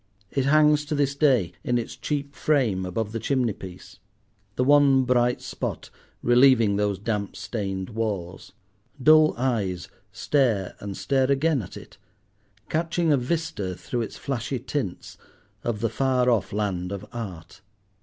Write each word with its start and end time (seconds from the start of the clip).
It 0.31 0.45
hangs 0.45 0.83
to 0.85 0.95
this 0.95 1.13
day 1.13 1.51
in 1.63 1.77
its 1.77 1.95
cheap 1.95 2.33
frame 2.33 2.87
above 2.87 3.11
the 3.11 3.19
chimney 3.19 3.53
piece, 3.53 3.99
the 4.55 4.63
one 4.63 5.03
bright 5.03 5.43
spot 5.43 5.91
relieving 6.23 6.75
those 6.75 6.97
damp 6.97 7.35
stained 7.35 7.91
walls; 7.91 8.51
dull 8.99 9.35
eyes 9.37 9.89
stare 10.11 10.75
and 10.79 10.97
stare 10.97 11.31
again 11.31 11.61
at 11.61 11.77
it, 11.77 11.99
catching 12.67 13.11
a 13.11 13.17
vista, 13.17 13.75
through 13.75 14.01
its 14.01 14.17
flashy 14.17 14.57
tints, 14.57 15.19
of 15.63 15.81
the 15.81 15.87
far 15.89 16.31
off 16.31 16.51
land 16.51 16.91
of 16.91 17.05
art. 17.13 17.61